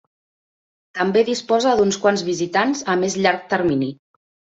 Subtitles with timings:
[0.99, 3.91] També disposa d'uns quants visitants a més llarg termini.